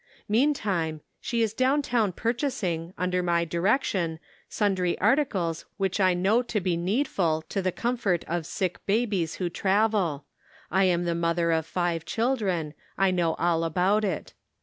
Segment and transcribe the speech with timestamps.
[0.27, 4.17] Meantime she is down town purchasing, under my direc tion,
[4.49, 9.47] sundry articles which I know to be needful to the comfort of sick babies who
[9.47, 10.25] travel;'
[10.71, 14.33] I am the mother of five children; I know all about it.